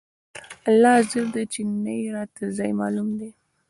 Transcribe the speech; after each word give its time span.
الله 0.69 0.91
حاضر 0.99 1.25
دى 1.33 1.43
چې 1.53 1.61
نه 1.83 1.93
يې 1.99 2.07
راته 2.15 2.41
ځاى 2.57 2.71
معلوم 2.79 3.09
دى. 3.19 3.29